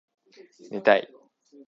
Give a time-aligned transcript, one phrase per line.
[0.71, 1.07] 寝たい